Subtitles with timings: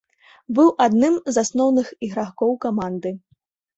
[0.59, 3.09] Быў адным з асноўны ігракоў каманды.